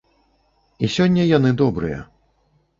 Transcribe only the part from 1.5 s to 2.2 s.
добрыя.